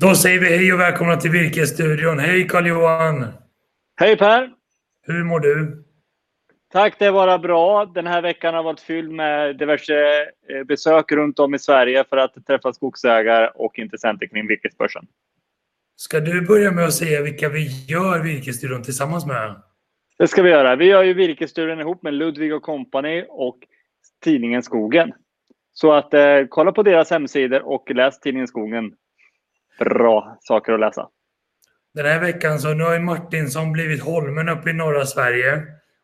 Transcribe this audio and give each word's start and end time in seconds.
Då 0.00 0.14
säger 0.14 0.40
vi 0.40 0.46
hej 0.46 0.72
och 0.72 0.80
välkomna 0.80 1.16
till 1.16 1.30
Virkesstudion. 1.30 2.18
Hej 2.18 2.48
Carl-Johan! 2.48 3.26
Hej 3.96 4.16
Per! 4.16 4.50
Hur 5.06 5.24
mår 5.24 5.40
du? 5.40 5.84
Tack, 6.72 6.98
det 6.98 7.10
var 7.10 7.38
bra. 7.38 7.84
Den 7.84 8.06
här 8.06 8.22
veckan 8.22 8.54
har 8.54 8.62
varit 8.62 8.80
fylld 8.80 9.12
med 9.12 9.58
diverse 9.58 9.94
eh, 10.48 10.64
besök 10.66 11.12
runt 11.12 11.38
om 11.38 11.54
i 11.54 11.58
Sverige 11.58 12.04
för 12.08 12.16
att 12.16 12.46
träffa 12.46 12.72
skogsägare 12.72 13.50
och 13.54 13.78
intressenter 13.78 14.26
kring 14.26 14.46
virkesbörsen. 14.46 15.06
Ska 15.96 16.20
du 16.20 16.46
börja 16.46 16.70
med 16.70 16.84
att 16.84 16.94
säga 16.94 17.22
vilka 17.22 17.48
vi 17.48 17.86
gör 17.88 18.22
Virkesstudion 18.22 18.82
tillsammans 18.82 19.26
med? 19.26 19.62
Det 20.18 20.28
ska 20.28 20.42
vi 20.42 20.50
göra. 20.50 20.76
Vi 20.76 20.84
gör 20.84 21.02
ju 21.02 21.14
Virkesstudion 21.14 21.80
ihop 21.80 22.02
med 22.02 22.14
Ludvig 22.14 22.54
och 22.54 22.62
Company 22.62 23.24
och 23.28 23.58
tidningen 24.24 24.62
Skogen. 24.62 25.12
Så 25.72 25.92
att 25.92 26.14
eh, 26.14 26.44
kolla 26.48 26.72
på 26.72 26.82
deras 26.82 27.10
hemsidor 27.10 27.62
och 27.62 27.90
läs 27.90 28.20
tidningen 28.20 28.48
Skogen. 28.48 28.92
Bra 29.78 30.38
saker 30.40 30.72
att 30.72 30.80
läsa. 30.80 31.08
Den 31.94 32.06
här 32.06 32.20
veckan 32.20 32.58
så 32.58 32.74
nu 32.74 32.84
har 32.84 32.92
ju 32.92 33.00
Martinsson 33.00 33.72
blivit 33.72 34.02
Holmen 34.02 34.48
uppe 34.48 34.70
i 34.70 34.72
norra 34.72 35.06
Sverige. 35.06 35.54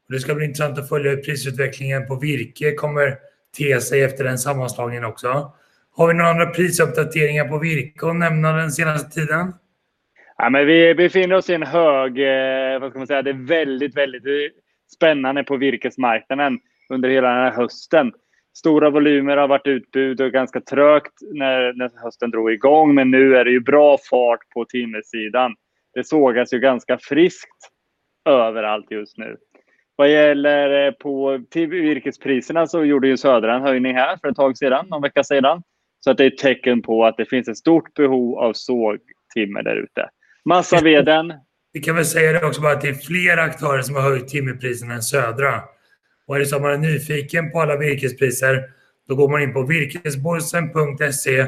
Och 0.06 0.12
det 0.12 0.18
ska 0.18 0.34
bli 0.34 0.44
intressant 0.44 0.78
att 0.78 0.88
följa 0.88 1.10
hur 1.10 1.16
prisutvecklingen 1.16 2.06
på 2.06 2.14
virke 2.14 2.74
kommer 2.74 3.18
te 3.56 3.80
sig 3.80 4.02
efter 4.02 4.24
den 4.24 4.38
sammanslagningen 4.38 5.04
också. 5.04 5.52
Har 5.96 6.08
vi 6.08 6.14
några 6.14 6.30
andra 6.30 6.46
prisuppdateringar 6.46 7.48
på 7.48 7.58
virke 7.58 8.06
att 8.06 8.16
nämna 8.16 8.52
den 8.52 8.70
senaste 8.70 9.20
tiden? 9.20 9.52
Ja, 10.38 10.50
men 10.50 10.66
vi 10.66 10.94
befinner 10.94 11.36
oss 11.36 11.50
i 11.50 11.54
en 11.54 11.62
hög, 11.62 12.18
eh, 12.18 12.80
vad 12.80 12.90
ska 12.90 12.98
man 12.98 13.06
säga, 13.06 13.22
det 13.22 13.30
är 13.30 13.46
väldigt, 13.46 13.96
väldigt 13.96 14.52
spännande 14.94 15.44
på 15.44 15.56
virkesmarknaden 15.56 16.58
under 16.88 17.08
hela 17.08 17.28
den 17.28 17.44
här 17.44 17.52
hösten. 17.52 18.12
Stora 18.56 18.90
volymer 18.90 19.36
har 19.36 19.48
varit 19.48 19.66
utbud 19.66 20.20
och 20.20 20.32
ganska 20.32 20.60
trögt 20.60 21.12
när, 21.32 21.72
när 21.72 21.90
hösten 22.02 22.30
drog 22.30 22.52
igång. 22.52 22.94
Men 22.94 23.10
nu 23.10 23.36
är 23.36 23.44
det 23.44 23.50
ju 23.50 23.60
bra 23.60 23.98
fart 24.10 24.40
på 24.54 24.64
timmersidan. 24.64 25.54
Det 25.94 26.06
sågas 26.06 26.52
ju 26.52 26.58
ganska 26.58 26.98
friskt 26.98 27.70
överallt 28.28 28.90
just 28.90 29.18
nu. 29.18 29.36
Vad 29.96 30.10
gäller 30.10 30.86
eh, 30.86 30.92
på 30.92 31.40
virkespriserna 31.52 32.66
så 32.66 32.84
gjorde 32.84 33.08
ju 33.08 33.16
Södra 33.16 33.54
en 33.54 33.62
höjning 33.62 33.94
här 33.94 34.16
för 34.20 34.28
ett 34.28 34.36
tag 34.36 34.58
sedan, 34.58 34.86
någon 34.88 35.02
vecka 35.02 35.24
sedan. 35.24 35.62
Så 36.00 36.10
att 36.10 36.16
det 36.16 36.24
är 36.24 36.30
ett 36.30 36.38
tecken 36.38 36.82
på 36.82 37.04
att 37.04 37.16
det 37.16 37.24
finns 37.24 37.48
ett 37.48 37.58
stort 37.58 37.94
behov 37.94 38.38
av 38.38 38.52
sågtimmer 38.52 39.62
där 39.62 39.76
ute. 39.76 40.08
Massaveden. 40.44 41.32
Vi 41.72 41.80
kan 41.80 41.96
väl 41.96 42.04
säga 42.04 42.32
det 42.32 42.46
också 42.46 42.60
bara 42.60 42.72
att 42.72 42.80
det 42.80 42.88
är 42.88 42.94
fler 42.94 43.38
aktörer 43.38 43.82
som 43.82 43.94
har 43.94 44.02
höjt 44.02 44.28
timmerpriserna 44.28 44.94
än 44.94 45.02
Södra. 45.02 45.62
Och 46.26 46.36
är 46.36 46.40
det 46.40 46.46
så 46.46 46.56
att 46.56 46.62
man 46.62 46.72
är 46.72 46.78
nyfiken 46.78 47.50
på 47.50 47.60
alla 47.60 47.76
virkespriser, 47.76 48.64
då 49.08 49.14
går 49.14 49.28
man 49.28 49.42
in 49.42 49.52
på 49.52 49.62
virkesborsen.se, 49.62 51.46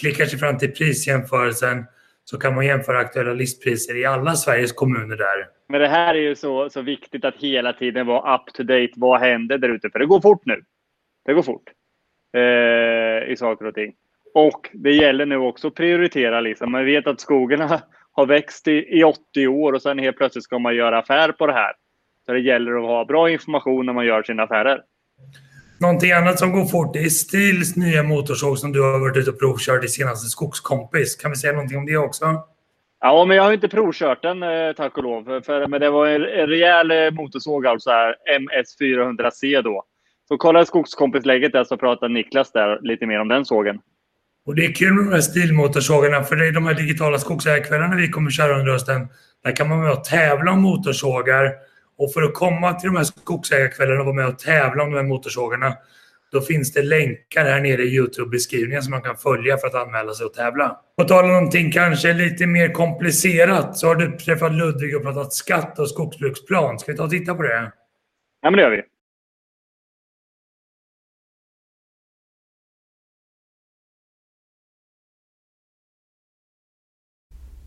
klickar 0.00 0.24
sig 0.24 0.38
fram 0.38 0.58
till 0.58 0.72
prisjämförelsen, 0.72 1.84
så 2.24 2.38
kan 2.38 2.54
man 2.54 2.66
jämföra 2.66 2.98
aktuella 2.98 3.32
listpriser 3.32 3.96
i 3.96 4.04
alla 4.04 4.34
Sveriges 4.34 4.72
kommuner 4.72 5.16
där. 5.16 5.48
Men 5.68 5.80
det 5.80 5.88
här 5.88 6.14
är 6.14 6.18
ju 6.18 6.34
så, 6.34 6.70
så 6.70 6.82
viktigt 6.82 7.24
att 7.24 7.36
hela 7.36 7.72
tiden 7.72 8.06
vara 8.06 8.34
up 8.34 8.54
to 8.54 8.62
date. 8.62 8.92
Vad 8.96 9.20
händer 9.20 9.58
där 9.58 9.68
ute? 9.68 9.90
För 9.90 9.98
det 9.98 10.06
går 10.06 10.20
fort 10.20 10.42
nu. 10.44 10.62
Det 11.24 11.34
går 11.34 11.42
fort 11.42 11.70
eh, 12.36 13.32
i 13.32 13.36
saker 13.38 13.66
och 13.66 13.74
ting. 13.74 13.94
Och 14.34 14.70
det 14.72 14.92
gäller 14.92 15.26
nu 15.26 15.36
också 15.36 15.68
att 15.68 15.74
prioritera. 15.74 16.40
Liksom. 16.40 16.72
Man 16.72 16.84
vet 16.84 17.06
att 17.06 17.20
skogen 17.20 17.60
har, 17.60 17.80
har 18.12 18.26
växt 18.26 18.68
i, 18.68 18.98
i 18.98 19.04
80 19.04 19.46
år 19.46 19.72
och 19.72 19.82
sen 19.82 19.98
helt 19.98 20.16
plötsligt 20.16 20.44
ska 20.44 20.58
man 20.58 20.76
göra 20.76 20.98
affär 20.98 21.32
på 21.32 21.46
det 21.46 21.52
här. 21.52 21.72
Så 22.30 22.34
det 22.34 22.40
gäller 22.40 22.72
att 22.72 22.86
ha 22.86 23.04
bra 23.04 23.30
information 23.30 23.86
när 23.86 23.92
man 23.92 24.06
gör 24.06 24.22
sina 24.22 24.42
affärer. 24.42 24.80
Någonting 25.80 26.12
annat 26.12 26.38
som 26.38 26.52
går 26.52 26.64
fort 26.64 26.96
är 26.96 27.08
Stils 27.08 27.76
nya 27.76 28.02
motorsåg 28.02 28.58
som 28.58 28.72
du 28.72 28.82
har 28.82 28.98
varit 28.98 29.16
ute 29.16 29.30
och 29.30 29.38
provkört 29.38 29.84
i 29.84 29.88
senaste 29.88 30.28
Skogskompis. 30.28 31.16
Kan 31.16 31.30
vi 31.30 31.36
säga 31.36 31.52
någonting 31.52 31.78
om 31.78 31.86
det 31.86 31.96
också? 31.96 32.24
Ja, 33.00 33.24
men 33.24 33.36
jag 33.36 33.44
har 33.44 33.52
inte 33.52 33.68
provkört 33.68 34.22
den 34.22 34.42
eh, 34.42 34.72
tack 34.76 34.96
och 34.96 35.02
lov. 35.02 35.40
För, 35.46 35.66
men 35.66 35.80
det 35.80 35.90
var 35.90 36.06
en, 36.06 36.22
en 36.22 36.46
rejäl 36.46 36.90
eh, 36.90 37.10
motorsåg, 37.10 37.66
alltså 37.66 37.90
här, 37.90 38.14
MS400C 38.38 39.62
då. 39.62 39.84
Så 40.28 40.36
kolla 40.36 40.64
skogskompisläget 40.64 41.52
där 41.52 41.64
så 41.64 41.76
pratar 41.76 42.08
Niklas 42.08 42.52
där 42.52 42.78
lite 42.82 43.06
mer 43.06 43.20
om 43.20 43.28
den 43.28 43.44
sågen. 43.44 43.78
Och 44.46 44.54
det 44.54 44.64
är 44.64 44.72
kul 44.72 44.92
med 44.92 45.04
de 45.04 45.12
här 45.12 45.20
stilmotorsågarna 45.20 46.22
för 46.22 46.36
det 46.36 46.48
är 46.48 46.52
de 46.52 46.66
här 46.66 46.74
digitala 46.74 47.18
skogsägarkvällarna 47.18 47.96
vi 47.96 48.08
kommer 48.08 48.30
köra 48.30 48.58
under 48.58 48.72
hösten. 48.72 49.08
Där 49.44 49.56
kan 49.56 49.68
man 49.68 49.82
vara 49.82 49.96
tävla 49.96 50.52
om 50.52 50.62
motorsågar 50.62 51.69
och 52.00 52.12
för 52.12 52.22
att 52.22 52.34
komma 52.34 52.72
till 52.72 52.86
de 52.86 52.96
här 52.96 53.04
skogsägarkvällarna 53.04 54.00
och 54.00 54.06
vara 54.06 54.16
med 54.16 54.26
och 54.26 54.38
tävla 54.38 54.82
om 54.82 54.90
de 54.90 54.96
här 54.96 55.04
motorsågarna, 55.04 55.74
då 56.32 56.40
finns 56.40 56.72
det 56.72 56.82
länkar 56.82 57.44
här 57.44 57.60
nere 57.60 57.82
i 57.82 57.96
Youtube-beskrivningen 57.96 58.82
som 58.82 58.90
man 58.90 59.02
kan 59.02 59.16
följa 59.16 59.58
för 59.58 59.66
att 59.66 59.74
anmäla 59.74 60.12
sig 60.12 60.26
och 60.26 60.34
tävla. 60.34 60.76
På 60.96 61.04
tal 61.04 61.24
om 61.24 61.30
någonting 61.30 61.72
kanske 61.72 62.12
lite 62.12 62.46
mer 62.46 62.68
komplicerat 62.68 63.76
så 63.76 63.86
har 63.86 63.94
du 63.94 64.18
träffat 64.18 64.52
Ludvig 64.52 64.96
och 64.96 65.02
pratat 65.02 65.32
skatt 65.32 65.78
och 65.78 65.88
skogsbruksplan. 65.88 66.78
Ska 66.78 66.92
vi 66.92 66.98
ta 66.98 67.04
och 67.04 67.10
titta 67.10 67.34
på 67.34 67.42
det? 67.42 67.72
Ja, 68.42 68.50
men 68.50 68.52
det 68.52 68.62
gör 68.62 68.70
vi. 68.70 68.82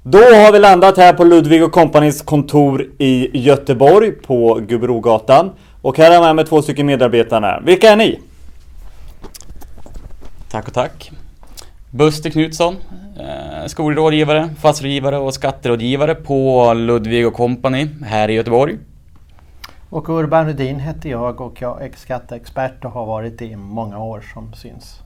Då 0.05 0.17
har 0.17 0.51
vi 0.51 0.59
landat 0.59 0.97
här 0.97 1.13
på 1.13 1.23
Ludvig 1.23 1.63
och 1.63 1.71
Companys 1.71 2.21
kontor 2.21 2.85
i 2.97 3.39
Göteborg 3.39 4.11
på 4.11 4.59
Gubrogatan. 4.67 5.51
Och 5.81 5.97
här 5.97 6.07
har 6.07 6.13
jag 6.13 6.21
med 6.21 6.35
mig 6.35 6.45
två 6.45 6.61
stycken 6.61 6.85
medarbetare. 6.85 7.63
Vilka 7.65 7.89
är 7.89 7.95
ni? 7.95 8.19
Tack 10.51 10.67
och 10.67 10.73
tack. 10.73 11.11
Buster 11.91 12.29
Knutsson, 12.29 12.75
eh, 13.19 13.67
skolrådgivare, 13.67 14.49
fastighetsrådgivare 14.61 15.17
och 15.17 15.33
skatterådgivare 15.33 16.15
på 16.15 16.73
Ludvig 16.73 17.27
och 17.27 17.33
Company 17.33 17.87
här 18.05 18.29
i 18.29 18.33
Göteborg. 18.33 18.77
Och 19.89 20.09
Urban 20.09 20.45
Rudin 20.45 20.79
heter 20.79 21.09
jag 21.09 21.41
och 21.41 21.61
jag 21.61 21.81
är 21.81 21.91
skatteexpert 21.95 22.85
och 22.85 22.91
har 22.91 23.05
varit 23.05 23.39
det 23.39 23.45
i 23.45 23.55
många 23.55 23.99
år 23.99 24.23
som 24.33 24.53
syns. 24.53 24.99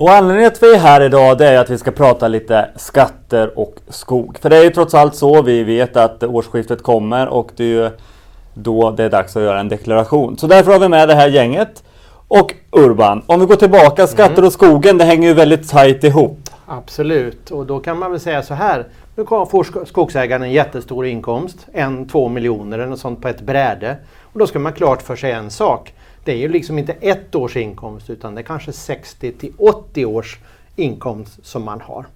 Och 0.00 0.10
anledningen 0.10 0.50
till 0.50 0.56
att 0.56 0.72
vi 0.72 0.76
är 0.76 0.80
här 0.80 1.00
idag 1.00 1.38
det 1.38 1.46
är 1.46 1.58
att 1.58 1.70
vi 1.70 1.78
ska 1.78 1.90
prata 1.90 2.28
lite 2.28 2.70
skatter 2.76 3.58
och 3.58 3.74
skog. 3.88 4.38
För 4.38 4.50
det 4.50 4.56
är 4.56 4.64
ju 4.64 4.70
trots 4.70 4.94
allt 4.94 5.14
så 5.14 5.42
vi 5.42 5.62
vet 5.64 5.96
att 5.96 6.22
årsskiftet 6.22 6.82
kommer 6.82 7.28
och 7.28 7.50
det 7.56 7.64
är 7.64 7.68
ju 7.68 7.90
då 8.54 8.90
det 8.90 9.04
är 9.04 9.10
dags 9.10 9.36
att 9.36 9.42
göra 9.42 9.60
en 9.60 9.68
deklaration. 9.68 10.38
Så 10.38 10.46
därför 10.46 10.72
har 10.72 10.78
vi 10.78 10.88
med 10.88 11.08
det 11.08 11.14
här 11.14 11.28
gänget. 11.28 11.84
Och 12.28 12.54
Urban, 12.70 13.22
om 13.26 13.40
vi 13.40 13.46
går 13.46 13.56
tillbaka, 13.56 14.06
skatter 14.06 14.32
mm. 14.32 14.46
och 14.46 14.52
skogen 14.52 14.98
det 14.98 15.04
hänger 15.04 15.28
ju 15.28 15.34
väldigt 15.34 15.68
tajt 15.68 16.04
ihop. 16.04 16.38
Absolut, 16.66 17.50
och 17.50 17.66
då 17.66 17.80
kan 17.80 17.98
man 17.98 18.10
väl 18.10 18.20
säga 18.20 18.42
så 18.42 18.54
här. 18.54 18.86
Nu 19.16 19.24
får 19.24 19.84
skogsägaren 19.84 20.42
en 20.42 20.52
jättestor 20.52 21.06
inkomst, 21.06 21.66
en, 21.72 22.08
två 22.08 22.28
miljoner 22.28 22.78
eller 22.78 22.90
något 22.90 23.00
sånt 23.00 23.22
på 23.22 23.28
ett 23.28 23.40
bräde. 23.40 23.96
Och 24.32 24.38
då 24.38 24.46
ska 24.46 24.58
man 24.58 24.72
klart 24.72 25.02
för 25.02 25.16
sig 25.16 25.32
en 25.32 25.50
sak 25.50 25.92
det 26.24 26.32
är 26.32 26.36
ju 26.36 26.48
liksom 26.48 26.78
inte 26.78 26.92
ett 26.92 27.34
års 27.34 27.56
inkomst 27.56 28.10
utan 28.10 28.34
det 28.34 28.40
är 28.40 28.44
kanske 28.44 28.72
60 28.72 29.32
till 29.32 29.52
80 29.58 30.04
års 30.04 30.38
inkomst 30.76 31.46
som 31.46 31.64
man 31.64 31.80
har. 31.80 32.06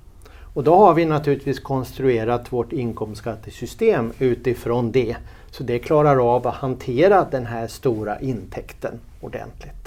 Och 0.54 0.65
då 0.65 0.76
har 0.76 0.94
vi 0.94 1.04
naturligtvis 1.04 1.60
konstruerat 1.60 2.53
vårt 2.53 2.72
inkomstskattesystem 2.72 4.12
utifrån 4.19 4.93
det. 4.93 5.16
Så 5.50 5.62
det 5.62 5.78
klarar 5.78 6.34
av 6.34 6.47
att 6.47 6.54
hantera 6.54 7.26
den 7.31 7.47
här 7.47 7.66
stora 7.66 8.20
intäkten 8.20 9.00
ordentligt. 9.20 9.84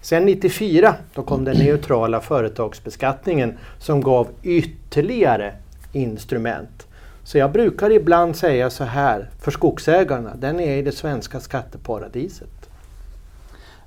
Sen 0.00 0.24
94 0.24 0.94
då 1.14 1.22
kom 1.22 1.44
den 1.44 1.56
neutrala 1.56 2.20
företagsbeskattningen 2.20 3.58
som 3.78 4.00
gav 4.00 4.28
ytterligare 4.42 5.54
instrument. 5.92 6.86
Så 7.24 7.38
jag 7.38 7.52
brukar 7.52 7.90
ibland 7.90 8.36
säga 8.36 8.70
så 8.70 8.84
här 8.84 9.30
för 9.40 9.50
skogsägarna, 9.50 10.34
den 10.36 10.60
är 10.60 10.76
i 10.76 10.82
det 10.82 10.92
svenska 10.92 11.40
skatteparadiset. 11.40 12.67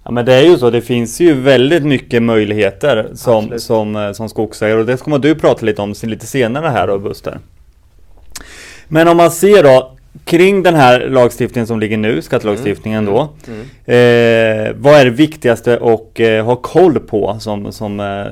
Ja 0.03 0.11
men 0.11 0.25
det 0.25 0.33
är 0.33 0.41
ju 0.41 0.57
så, 0.57 0.69
det 0.69 0.81
finns 0.81 1.21
ju 1.21 1.33
väldigt 1.33 1.83
mycket 1.83 2.23
möjligheter 2.23 3.09
som, 3.13 3.59
som, 3.59 3.95
eh, 3.95 4.11
som 4.11 4.29
skogsägare 4.29 4.79
och 4.79 4.85
det 4.85 4.97
kommer 4.97 5.19
du 5.19 5.35
prata 5.35 5.65
lite 5.65 5.81
om 5.81 5.93
lite 6.03 6.25
senare 6.25 6.67
här 6.67 6.87
då 6.87 6.99
Buster. 6.99 7.39
Men 8.87 9.07
om 9.07 9.17
man 9.17 9.31
ser 9.31 9.63
då 9.63 9.91
kring 10.25 10.63
den 10.63 10.75
här 10.75 11.09
lagstiftningen 11.09 11.67
som 11.67 11.79
ligger 11.79 11.97
nu, 11.97 12.21
skattelagstiftningen 12.21 13.07
mm. 13.07 13.13
då. 13.13 13.29
Mm. 13.47 13.61
Eh, 13.85 14.75
vad 14.77 14.93
är 14.93 15.05
det 15.05 15.11
viktigaste 15.11 15.79
att 15.81 16.19
eh, 16.19 16.45
ha 16.45 16.55
koll 16.55 16.99
på 16.99 17.37
som, 17.39 17.71
som 17.71 17.99
eh, 17.99 18.25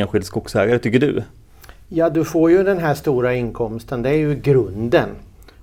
enskild 0.00 0.24
skogsägare 0.24 0.78
tycker 0.78 0.98
du? 0.98 1.22
Ja, 1.88 2.10
du 2.10 2.24
får 2.24 2.50
ju 2.50 2.62
den 2.62 2.78
här 2.78 2.94
stora 2.94 3.34
inkomsten, 3.34 4.02
det 4.02 4.10
är 4.10 4.16
ju 4.16 4.34
grunden. 4.34 5.08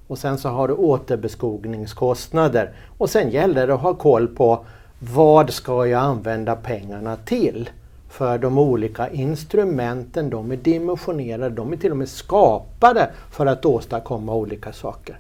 Och 0.08 0.18
sen 0.18 0.38
så 0.38 0.50
har 0.50 0.68
du 0.68 0.74
återbeskogningskostnader. 0.74 2.70
Och 2.98 3.10
sen 3.10 3.30
gäller 3.30 3.68
det 3.68 3.74
att 3.74 3.82
ha 3.82 3.94
koll 3.94 4.28
på 4.28 4.66
vad 5.12 5.54
ska 5.54 5.86
jag 5.86 6.02
använda 6.02 6.56
pengarna 6.56 7.16
till? 7.26 7.70
För 8.10 8.38
de 8.38 8.58
olika 8.58 9.10
instrumenten, 9.10 10.30
de 10.30 10.52
är 10.52 10.56
dimensionerade, 10.56 11.56
de 11.56 11.74
är 11.74 11.78
till 11.78 11.92
och 11.92 11.98
med 11.98 12.10
skapade 12.10 13.10
för 13.32 13.46
att 13.46 13.66
åstadkomma 13.66 14.36
olika 14.36 14.74
saker. 14.74 15.20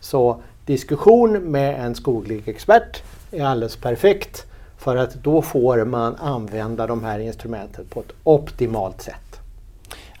Så 0.00 0.36
diskussion 0.66 1.32
med 1.32 1.84
en 1.84 1.94
skoglig 1.94 2.48
expert 2.48 3.02
är 3.32 3.44
alldeles 3.44 3.76
perfekt 3.76 4.46
för 4.78 4.96
att 4.96 5.14
då 5.14 5.42
får 5.42 5.84
man 5.84 6.16
använda 6.16 6.86
de 6.86 7.04
här 7.04 7.18
instrumenten 7.18 7.84
på 7.90 8.00
ett 8.00 8.12
optimalt 8.24 9.02
sätt. 9.02 9.40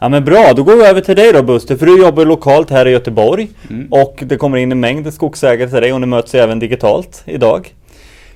Ja 0.00 0.08
men 0.08 0.24
bra, 0.24 0.52
då 0.56 0.62
går 0.62 0.76
vi 0.76 0.86
över 0.86 1.00
till 1.00 1.16
dig 1.16 1.32
då 1.32 1.42
Buster, 1.42 1.76
för 1.76 1.86
du 1.86 2.02
jobbar 2.02 2.24
lokalt 2.24 2.70
här 2.70 2.86
i 2.86 2.90
Göteborg 2.90 3.50
mm. 3.70 3.92
och 3.92 4.22
det 4.26 4.36
kommer 4.36 4.56
in 4.58 4.72
en 4.72 4.80
mängd 4.80 5.14
skogsägare 5.14 5.70
till 5.70 5.80
dig 5.80 5.92
och 5.92 6.00
ni 6.00 6.06
möts 6.06 6.34
även 6.34 6.58
digitalt 6.58 7.22
idag. 7.26 7.74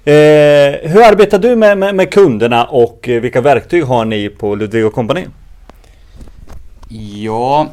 Eh, 0.06 0.90
hur 0.90 1.02
arbetar 1.02 1.38
du 1.38 1.56
med, 1.56 1.78
med, 1.78 1.94
med, 1.94 2.10
kunderna 2.12 2.64
och 2.64 3.08
eh, 3.08 3.20
vilka 3.20 3.40
verktyg 3.40 3.84
har 3.84 4.04
ni 4.04 4.28
på 4.28 4.54
Ludvig 4.54 4.92
Company? 4.92 5.24
Ja, 7.14 7.68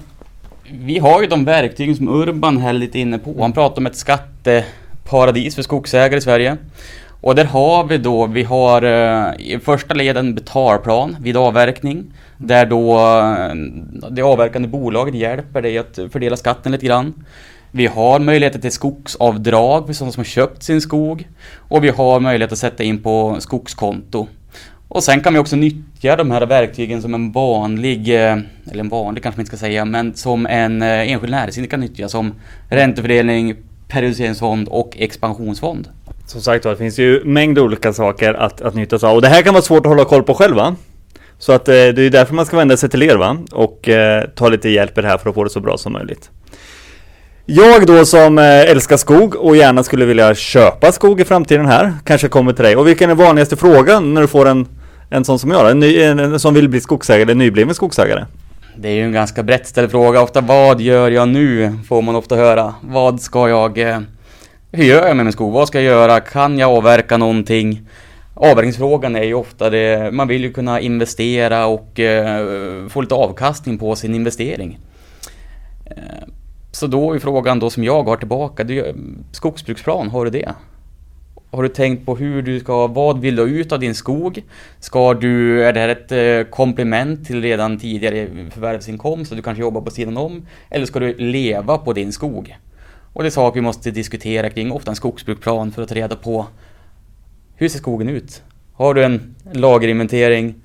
vi 0.72 1.00
har 1.00 1.22
ju 1.22 1.28
de 1.28 1.46
verktygen 1.46 1.96
som 1.96 2.10
Urban 2.10 2.58
här 2.58 2.74
lite 2.74 3.00
inne 3.00 3.18
på. 3.18 3.42
Han 3.42 3.54
pratar 3.54 3.78
om 3.78 3.86
ett 3.86 3.96
skatteparadis 3.96 5.56
för 5.56 5.62
skogsägare 5.62 6.18
i 6.18 6.22
Sverige. 6.22 6.58
Och 7.22 7.36
där 7.36 7.46
har 7.46 7.84
vi 7.84 7.98
då, 7.98 8.26
vi 8.26 8.44
har 8.44 8.82
eh, 8.82 9.34
i 9.40 9.60
första 9.64 9.94
leden 9.94 10.36
betalplan 10.36 11.18
vid 11.22 11.38
avverkning. 11.38 12.14
Där 12.38 12.66
då 12.66 12.98
eh, 12.98 13.56
det 14.12 14.22
avverkande 14.22 14.68
bolaget 14.68 15.16
hjälper 15.16 15.62
dig 15.62 15.78
att 15.78 16.00
fördela 16.12 16.38
skatten 16.38 16.72
lite 16.72 16.86
grann. 16.86 17.14
Vi 17.74 17.88
har 17.88 18.20
möjligheter 18.20 18.60
till 18.60 18.72
skogsavdrag 18.72 19.86
för 19.86 19.94
sådana 19.94 20.12
som 20.12 20.20
har 20.20 20.26
köpt 20.26 20.64
sin 20.64 20.82
skog. 20.82 21.28
Och 21.58 21.84
vi 21.84 21.90
har 21.90 22.20
möjlighet 22.20 22.52
att 22.52 22.58
sätta 22.58 22.84
in 22.84 23.04
på 23.04 23.36
skogskonto. 23.40 24.28
Och 24.88 25.04
sen 25.04 25.22
kan 25.22 25.34
vi 25.34 25.40
också 25.40 25.56
nyttja 25.56 26.16
de 26.16 26.32
här 26.32 26.46
verktygen 26.46 27.02
som 27.02 27.14
en 27.14 27.32
vanlig, 27.32 28.10
eh, 28.10 28.38
eller 28.72 28.80
en 28.80 28.90
vanlig 28.90 29.24
kanske 29.24 29.40
man 29.40 29.42
inte 29.42 29.58
ska 29.58 29.66
säga, 29.66 29.86
men 29.86 30.16
som 30.16 30.46
en 30.46 30.82
eh, 30.82 31.12
enskild 31.12 31.32
näringsidkare 31.32 31.70
kan 31.70 31.80
nyttja 31.80 32.10
som 32.10 32.34
räntefördelning, 32.70 33.56
periodiseringsfond 33.88 34.68
och 34.68 34.98
expansionsfond. 35.00 35.88
Som 36.26 36.42
sagt 36.42 36.64
det 36.64 36.78
finns 36.78 37.00
ju 37.00 37.24
mängd 37.26 37.60
olika 37.60 37.94
saker 37.94 38.34
att, 38.34 38.62
att 38.62 38.76
nyttja 38.76 39.08
av. 39.08 39.16
Och 39.16 39.22
det 39.22 39.28
här 39.28 39.42
kan 39.42 39.54
vara 39.54 39.64
svårt 39.64 39.86
att 39.86 39.90
hålla 39.90 40.06
koll 40.06 40.24
på 40.24 40.34
själv 40.34 40.56
va? 40.56 40.76
Så 41.38 41.52
att 41.52 41.68
eh, 41.68 41.74
det 41.74 42.02
är 42.02 42.10
därför 42.10 42.34
man 42.34 42.46
ska 42.46 42.58
vända 42.58 42.78
sig 42.78 42.90
till 42.90 43.04
er 43.04 43.16
va? 43.16 43.38
Och 43.52 43.90
eh, 43.90 44.26
ta 44.36 44.50
lite 44.50 44.70
hjälp 44.70 44.98
i 44.98 45.02
det 45.02 45.08
här 45.08 45.18
för 45.18 45.30
att 45.30 45.36
få 45.36 45.44
det 45.44 45.50
så 45.50 45.60
bra 45.60 45.78
som 45.78 45.94
möjligt. 45.94 46.30
Jag 47.54 47.88
då 47.88 48.06
som 48.06 48.38
eh, 48.38 48.62
älskar 48.62 48.98
skog 48.98 49.36
och 49.36 49.56
gärna 49.56 49.84
skulle 49.84 50.06
vilja 50.06 50.36
köpa 50.36 50.92
skog 50.92 51.22
i 51.22 51.26
framtiden 51.26 51.66
här, 51.66 51.94
kanske 52.04 52.28
kommer 52.28 52.54
till 52.54 52.64
dig. 52.64 52.76
Och 52.76 52.88
vilken 52.88 53.10
är 53.10 53.16
den 53.16 53.26
vanligaste 53.26 53.56
frågan 53.56 54.14
när 54.14 54.22
du 54.22 54.28
får 54.28 54.48
en, 54.48 54.68
en 55.10 55.26
sån 55.26 55.40
som 55.40 55.52
jag, 55.52 55.72
en, 55.72 55.80
ny, 55.80 56.02
en, 56.02 56.20
en 56.20 56.40
som 56.40 56.54
vill 56.54 56.70
bli 56.70 56.82
skogsägare, 56.82 57.32
en 57.32 57.38
nybliven 57.38 57.76
skogsägare? 57.76 58.26
Det 58.76 58.90
är 58.90 58.94
ju 58.94 59.04
en 59.04 59.12
ganska 59.12 59.44
brett 59.44 59.68
ställd 59.68 59.92
fråga. 59.92 60.22
Ofta 60.22 60.42
vad 60.42 60.82
gör 60.82 61.12
jag 61.12 61.28
nu? 61.28 61.74
Får 61.88 62.02
man 62.02 62.16
ofta 62.16 62.36
höra. 62.36 62.74
Vad 62.82 63.22
ska 63.22 63.50
jag 63.50 63.78
eh, 63.78 64.00
hur 64.72 64.84
gör 64.84 65.08
jag 65.08 65.16
med 65.18 65.26
min 65.26 65.34
skog? 65.34 65.54
Vad 65.54 65.68
ska 65.68 65.82
jag 65.82 65.94
göra? 65.94 66.20
Kan 66.20 66.60
jag 66.60 66.72
avverka 66.72 67.18
någonting? 67.18 67.82
Avverkningsfrågan 68.34 69.16
är 69.16 69.24
ju 69.24 69.34
ofta 69.34 69.70
det, 69.70 70.14
man 70.14 70.28
vill 70.28 70.44
ju 70.44 70.54
kunna 70.54 70.80
investera 70.80 71.66
och 71.66 72.00
eh, 72.00 72.88
få 72.90 73.02
lite 73.02 73.16
avkastning 73.16 73.78
på 73.78 73.96
sin 73.96 74.16
investering. 74.16 74.80
Eh, 75.86 76.28
så 76.72 76.88
då 76.88 77.14
är 77.14 77.20
frågan 77.20 77.60
då 77.60 77.70
som 77.70 77.84
jag 77.84 78.04
har 78.04 78.18
tillbaka, 78.18 78.64
du, 78.64 78.86
eh, 78.86 78.96
skogsbruksplan, 79.32 80.10
har 80.10 80.26
du 80.26 80.32
det? 80.32 80.54
Har 81.52 81.64
du 81.64 81.70
tänkt 81.70 82.06
på 82.06 82.16
hur 82.16 82.42
du 82.42 82.60
ska, 82.60 82.88
vad 82.88 83.20
vill 83.20 83.36
du 83.36 83.42
ha 83.42 83.50
ut 83.50 83.72
av 83.72 83.80
din 83.80 83.96
skog? 83.96 84.44
Ska 84.80 85.14
du, 85.14 85.64
är 85.64 85.74
det 85.74 85.80
här 85.80 85.90
ett 85.90 86.12
eh, 86.12 86.52
komplement 86.52 87.28
till 87.28 87.42
redan 87.42 87.80
tidigare 87.80 88.28
förvärvsinkomst 88.52 89.32
och 89.32 89.38
du 89.38 89.44
kanske 89.44 89.62
jobbar 89.62 89.82
på 89.82 89.92
sidan 89.92 90.18
om? 90.18 90.48
Eller 90.70 90.86
ska 90.86 91.00
du 91.00 91.14
leva 91.18 91.78
på 91.78 91.94
din 91.94 92.12
skog? 92.12 92.58
Och 93.14 93.24
det 93.24 93.28
är 93.28 93.32
saker 93.32 93.56
vi 93.56 93.62
måste 93.62 93.92
diskutera 93.92 94.50
kring, 94.50 94.72
ofta 94.72 94.92
en 94.92 94.96
skogsbruksplan 94.96 95.72
för 95.72 95.82
att 95.82 95.90
ta 95.90 95.96
reda 95.96 96.16
på 96.16 96.46
hur 97.56 97.70
ser 97.70 97.80
skogen 97.80 98.10
ut? 98.10 98.44
Har 98.74 98.94
du 98.94 99.04
en 99.04 99.36
lagerinventering? 99.54 100.61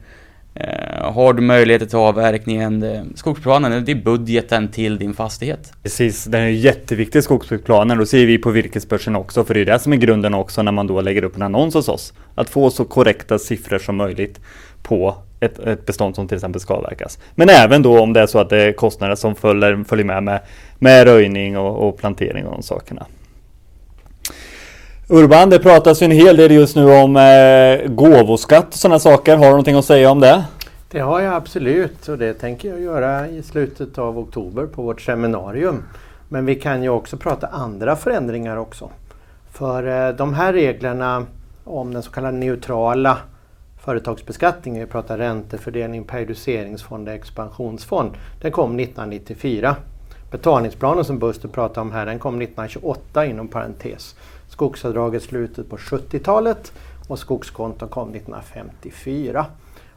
Eh, 0.61 1.13
har 1.13 1.33
du 1.33 1.43
möjligheter 1.43 1.87
till 1.87 1.99
avverkningen? 1.99 2.83
Eh, 2.83 3.03
skogsplanen, 3.15 3.85
det 3.85 3.93
är 3.93 3.97
budgeten 3.97 4.69
till 4.69 4.99
din 4.99 5.15
fastighet. 5.15 5.73
Precis, 5.83 6.25
den 6.25 6.43
är 6.43 6.49
jätteviktig 6.49 7.25
skogsbruksplanen. 7.25 7.99
Då 7.99 8.07
ser 8.07 8.27
vi 8.27 8.39
på 8.39 8.51
virkesbörsen 8.51 9.17
också, 9.17 9.45
för 9.45 9.55
det 9.55 9.61
är 9.61 9.65
det 9.65 9.79
som 9.79 9.93
är 9.93 9.97
grunden 9.97 10.35
också 10.35 10.63
när 10.63 10.73
man 10.73 10.87
då 10.87 11.01
lägger 11.01 11.25
upp 11.25 11.37
en 11.37 11.43
annons 11.43 11.75
hos 11.75 11.89
oss. 11.89 12.13
Att 12.35 12.51
få 12.51 12.71
så 12.71 12.85
korrekta 12.85 13.39
siffror 13.39 13.79
som 13.79 13.97
möjligt 13.97 14.41
på 14.83 15.15
ett, 15.41 15.59
ett 15.59 15.87
bestånd 15.87 16.15
som 16.15 16.29
till 16.29 16.37
exempel 16.37 16.61
ska 16.61 16.75
avverkas. 16.75 17.19
Men 17.35 17.49
även 17.49 17.83
då 17.83 18.01
om 18.01 18.13
det 18.13 18.21
är 18.21 18.27
så 18.27 18.39
att 18.39 18.51
det 18.51 18.63
är 18.63 18.73
kostnader 18.73 19.15
som 19.15 19.35
följer, 19.35 19.85
följer 19.85 20.07
med, 20.07 20.23
med 20.23 20.41
med 20.79 21.05
röjning 21.05 21.59
och, 21.59 21.89
och 21.89 21.99
plantering 21.99 22.47
och 22.47 22.53
de 22.53 22.63
sakerna. 22.63 23.07
Urban, 25.09 25.51
det 25.51 25.59
pratas 25.59 26.03
ju 26.03 26.05
en 26.05 26.11
hel 26.11 26.37
del 26.37 26.53
just 26.53 26.77
nu 26.77 26.93
om 27.03 27.17
eh, 27.17 27.89
gåvoskatt 27.89 28.69
och 28.69 28.75
sådana 28.75 28.99
saker. 28.99 29.37
Har 29.37 29.45
du 29.45 29.51
någonting 29.51 29.77
att 29.77 29.85
säga 29.85 30.11
om 30.11 30.21
det? 30.21 30.45
Det 30.91 31.01
har 31.01 31.21
jag 31.21 31.35
absolut 31.35 32.09
och 32.09 32.19
det 32.19 32.35
tänker 32.35 32.69
jag 32.69 32.81
göra 32.81 33.29
i 33.29 33.43
slutet 33.43 33.99
av 33.99 34.19
oktober 34.19 34.67
på 34.67 34.83
vårt 34.83 35.01
seminarium. 35.01 35.83
Men 36.29 36.47
vi 36.47 36.55
kan 36.55 36.83
ju 36.83 36.89
också 36.89 37.17
prata 37.17 37.47
andra 37.47 37.97
förändringar 37.97 38.57
också. 38.57 38.91
För 39.53 40.09
eh, 40.09 40.17
de 40.17 40.35
här 40.35 40.53
reglerna 40.53 41.27
om 41.65 41.93
den 41.93 42.03
så 42.03 42.11
kallade 42.11 42.37
neutrala 42.37 43.19
företagsbeskattningen, 43.85 44.81
vi 44.81 44.87
pratar 44.87 45.19
räntefördelning, 45.19 46.05
periodiseringsfond 46.05 47.09
och 47.09 47.15
expansionsfond, 47.15 48.11
den 48.41 48.53
kom 48.53 48.81
1994. 48.81 49.77
Betalningsplanen 50.31 51.05
som 51.05 51.19
Buster 51.19 51.49
pratade 51.49 51.81
om 51.81 51.93
här 51.93 52.07
den 52.07 52.19
kom 52.19 52.43
1928 52.43 53.27
inom 53.27 53.49
parentes. 53.49 54.15
Skogsavdraget 54.49 55.23
slutet 55.23 55.71
på 55.71 55.77
70-talet 55.77 56.73
och 57.09 57.19
skogskonton 57.19 57.89
kom 57.89 58.15
1954. 58.15 59.47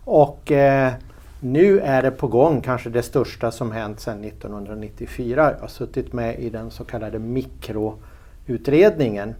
Och 0.03 0.51
eh, 0.51 0.93
nu 1.39 1.79
är 1.79 2.01
det 2.01 2.11
på 2.11 2.27
gång, 2.27 2.61
kanske 2.61 2.89
det 2.89 3.01
största 3.01 3.51
som 3.51 3.71
hänt 3.71 3.99
sedan 3.99 4.23
1994. 4.23 5.51
Jag 5.51 5.59
har 5.61 5.67
suttit 5.67 6.13
med 6.13 6.39
i 6.39 6.49
den 6.49 6.71
så 6.71 6.83
kallade 6.83 7.19
mikroutredningen. 7.19 9.35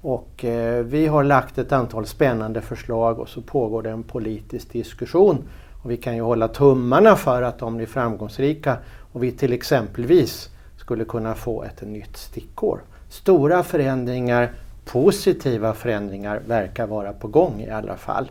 Och 0.00 0.44
eh, 0.44 0.84
vi 0.84 1.06
har 1.06 1.24
lagt 1.24 1.58
ett 1.58 1.72
antal 1.72 2.06
spännande 2.06 2.60
förslag 2.60 3.18
och 3.18 3.28
så 3.28 3.42
pågår 3.42 3.82
det 3.82 3.90
en 3.90 4.02
politisk 4.02 4.72
diskussion. 4.72 5.38
Och 5.82 5.90
vi 5.90 5.96
kan 5.96 6.16
ju 6.16 6.22
hålla 6.22 6.48
tummarna 6.48 7.16
för 7.16 7.42
att 7.42 7.58
de 7.58 7.76
blir 7.76 7.86
framgångsrika 7.86 8.76
och 9.12 9.22
vi 9.22 9.32
till 9.32 9.52
exempelvis 9.52 10.48
skulle 10.82 11.04
kunna 11.04 11.34
få 11.34 11.62
ett 11.62 11.82
nytt 11.82 12.16
stickår. 12.16 12.80
Stora 13.08 13.62
förändringar, 13.62 14.52
positiva 14.84 15.74
förändringar 15.74 16.40
verkar 16.46 16.86
vara 16.86 17.12
på 17.12 17.28
gång 17.28 17.60
i 17.60 17.70
alla 17.70 17.96
fall. 17.96 18.30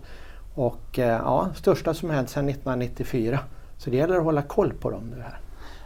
Och 0.55 1.00
eh, 1.00 1.08
ja, 1.08 1.50
största 1.55 1.93
som 1.93 2.10
hänt 2.10 2.29
sedan 2.29 2.50
1994. 2.50 3.39
Så 3.77 3.89
det 3.89 3.98
gäller 3.98 4.15
att 4.15 4.24
hålla 4.24 4.41
koll 4.41 4.74
på 4.74 4.91
dem 4.91 5.03
nu 5.15 5.22
här. 5.22 5.38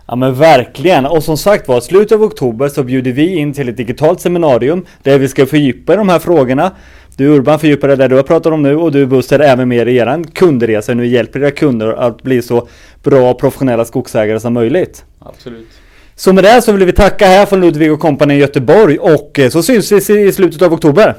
Ja 0.08 0.16
men 0.16 0.34
verkligen! 0.36 1.06
Och 1.06 1.24
som 1.24 1.38
sagt 1.38 1.68
var, 1.68 1.82
slutet 1.82 2.12
av 2.12 2.24
oktober 2.24 2.68
så 2.68 2.84
bjuder 2.84 3.12
vi 3.12 3.36
in 3.36 3.54
till 3.54 3.70
ett 3.70 3.78
digitalt 3.78 4.22
seminarium 4.22 4.86
där 5.04 5.20
vi 5.20 5.28
ska 5.28 5.46
fördjupa 5.46 5.96
de 5.96 6.10
här 6.10 6.20
frågorna. 6.20 6.72
Du 7.18 7.28
Urban 7.28 7.60
fördjupar 7.60 7.88
det 7.88 7.96
där 7.96 8.10
du 8.10 8.16
har 8.16 8.24
pratat 8.24 8.54
om 8.54 8.62
nu 8.62 8.76
och 8.76 8.92
du 8.92 9.06
Buster 9.06 9.40
även 9.40 9.68
med 9.68 9.88
i 9.88 9.98
eran 9.98 10.24
kundresa. 10.24 10.94
Nu 10.94 11.08
hjälper 11.08 11.40
era 11.40 11.52
kunder 11.52 11.94
att 11.94 12.22
bli 12.22 12.42
så 12.42 12.68
bra 13.04 13.32
och 13.32 13.40
professionella 13.40 13.86
skogsägare 13.86 14.40
som 14.40 14.54
möjligt. 14.54 15.06
Absolut. 15.20 15.85
Så 16.18 16.34
med 16.34 16.44
det 16.44 16.62
så 16.62 16.72
vill 16.72 16.86
vi 16.86 16.94
tacka 16.94 17.26
här 17.26 17.46
från 17.46 17.62
Ludvig 17.62 17.94
och 17.94 18.00
Company 18.00 18.34
i 18.34 18.38
Göteborg 18.38 18.98
och 18.98 19.40
eh, 19.40 19.50
så 19.50 19.64
syns 19.64 20.10
vi 20.10 20.28
i 20.28 20.32
slutet 20.32 20.62
av 20.62 20.74
oktober. 20.74 21.16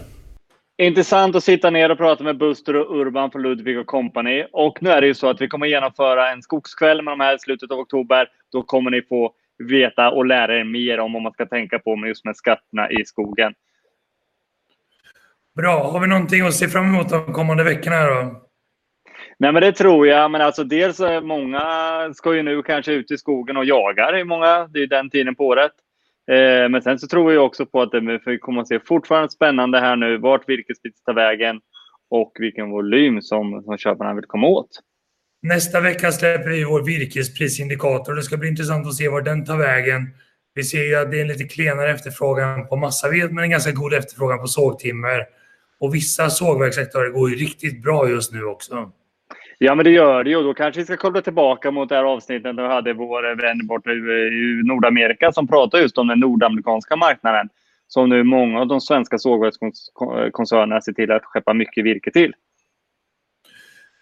Intressant 0.78 1.36
att 1.36 1.44
sitta 1.44 1.70
ner 1.70 1.90
och 1.90 1.98
prata 1.98 2.24
med 2.24 2.38
Buster 2.38 2.76
och 2.76 3.00
Urban 3.00 3.30
från 3.30 3.42
Ludvig 3.42 3.78
och 3.78 3.86
Company. 3.86 4.44
Och 4.52 4.82
nu 4.82 4.90
är 4.90 5.00
det 5.00 5.06
ju 5.06 5.14
så 5.14 5.30
att 5.30 5.40
vi 5.40 5.48
kommer 5.48 5.66
genomföra 5.66 6.32
en 6.32 6.42
skogskväll 6.42 7.02
med 7.02 7.12
de 7.12 7.20
här 7.20 7.34
i 7.34 7.38
slutet 7.38 7.70
av 7.70 7.78
oktober. 7.78 8.28
Då 8.52 8.62
kommer 8.62 8.90
ni 8.90 9.02
få 9.02 9.32
veta 9.58 10.10
och 10.10 10.26
lära 10.26 10.60
er 10.60 10.64
mer 10.64 11.00
om 11.00 11.12
vad 11.12 11.22
man 11.22 11.32
ska 11.32 11.46
tänka 11.46 11.78
på 11.78 11.96
med 11.96 12.08
just 12.08 12.24
med 12.24 12.36
skatterna 12.36 12.90
i 12.90 13.04
skogen. 13.04 13.54
Bra. 15.56 15.90
Har 15.92 16.00
vi 16.00 16.06
någonting 16.06 16.46
att 16.46 16.54
se 16.54 16.68
fram 16.68 16.84
emot 16.84 17.08
de 17.08 17.32
kommande 17.32 17.64
veckorna 17.64 18.06
då? 18.06 18.45
Nej, 19.38 19.52
men 19.52 19.62
det 19.62 19.72
tror 19.72 20.06
jag. 20.06 20.30
Men 20.30 20.40
alltså 20.40 20.64
dels 20.64 21.00
många 21.22 21.60
ska 22.14 22.34
ju 22.34 22.42
nu 22.42 22.62
kanske 22.62 22.92
ut 22.92 23.10
i 23.10 23.18
skogen 23.18 23.56
och 23.56 23.64
jagar. 23.64 24.24
Många, 24.24 24.66
det 24.66 24.82
är 24.82 24.86
den 24.86 25.10
tiden 25.10 25.34
på 25.34 25.46
året. 25.46 25.72
Eh, 26.30 26.68
men 26.68 26.82
sen 26.82 26.98
så 26.98 27.06
tror 27.06 27.32
jag 27.32 27.44
också 27.44 27.66
på 27.66 27.82
att 27.82 27.90
det 27.90 28.38
kommer 28.38 28.60
att 28.60 28.68
se 28.68 28.80
fortfarande 28.80 29.28
spännande 29.28 29.80
här 29.80 29.96
nu 29.96 30.18
vart 30.18 30.48
virkespriset 30.48 31.04
tar 31.04 31.14
vägen 31.14 31.60
och 32.10 32.32
vilken 32.38 32.70
volym 32.70 33.22
som, 33.22 33.62
som 33.62 33.78
köparna 33.78 34.14
vill 34.14 34.24
komma 34.24 34.46
åt. 34.46 34.80
Nästa 35.42 35.80
vecka 35.80 36.12
släpper 36.12 36.50
vi 36.50 36.64
vår 36.64 36.82
virkesprisindikator. 36.82 38.14
Det 38.14 38.22
ska 38.22 38.36
bli 38.36 38.48
intressant 38.48 38.86
att 38.86 38.94
se 38.94 39.08
var 39.08 39.22
den 39.22 39.44
tar 39.44 39.56
vägen. 39.56 40.02
Vi 40.54 40.64
ser 40.64 40.82
ju 40.82 40.96
att 40.96 41.10
det 41.10 41.18
är 41.18 41.22
en 41.22 41.28
lite 41.28 41.44
klenare 41.44 41.90
efterfrågan 41.90 42.68
på 42.68 42.76
massaved 42.76 43.32
men 43.32 43.44
en 43.44 43.50
ganska 43.50 43.72
god 43.72 43.94
efterfrågan 43.94 44.38
på 44.38 44.46
sågtimmer. 44.46 45.26
Och 45.80 45.94
vissa 45.94 46.30
sågverkssektorer 46.30 47.10
går 47.10 47.30
ju 47.30 47.36
riktigt 47.36 47.82
bra 47.82 48.08
just 48.08 48.32
nu 48.32 48.44
också. 48.44 48.92
Ja, 49.58 49.74
men 49.74 49.84
det 49.84 49.90
gör 49.90 50.24
det 50.24 50.30
ju. 50.30 50.42
Då 50.42 50.54
kanske 50.54 50.80
vi 50.80 50.84
ska 50.84 50.96
koppla 50.96 51.22
tillbaka 51.22 51.70
mot 51.70 51.88
det 51.88 51.94
här 51.94 52.04
avsnittet 52.04 52.56
där 52.56 52.62
vi 52.62 52.68
hade 52.68 52.92
vår 52.92 53.36
vän 53.42 53.66
borta 53.66 53.90
i 53.90 54.62
Nordamerika 54.64 55.32
som 55.32 55.48
pratade 55.48 55.82
just 55.82 55.98
om 55.98 56.06
den 56.06 56.20
nordamerikanska 56.20 56.96
marknaden. 56.96 57.48
Som 57.88 58.08
nu 58.08 58.22
många 58.22 58.60
av 58.60 58.66
de 58.66 58.80
svenska 58.80 59.18
sågverkskoncernerna 59.18 60.80
ser 60.80 60.92
till 60.92 61.10
att 61.10 61.24
skeppa 61.24 61.54
mycket 61.54 61.84
virke 61.84 62.10
till. 62.10 62.34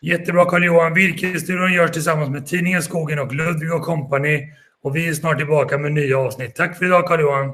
Jättebra 0.03 0.45
Carl-Johan. 0.45 0.95
Virkesstudion 0.95 1.73
görs 1.73 1.91
tillsammans 1.91 2.31
med 2.31 2.47
tidningen 2.47 2.83
Skogen 2.83 3.19
och 3.19 3.35
Ludvig 3.35 3.75
och 3.75 3.83
Company. 3.83 4.41
Och 4.83 4.97
vi 4.97 5.09
är 5.09 5.13
snart 5.13 5.39
tillbaka 5.39 5.79
med 5.79 5.93
nya 5.93 6.19
avsnitt. 6.19 6.55
Tack 6.55 6.79
för 6.79 6.87
idag 6.87 7.07
Carl-Johan. 7.09 7.53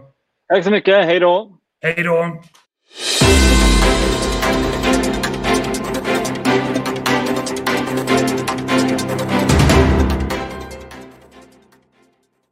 Tack 0.49 0.64
så 0.64 0.71
mycket. 0.71 1.04
Hej 1.04 1.21
då! 1.21 1.59
Hej 1.83 2.04
då! 2.04 2.42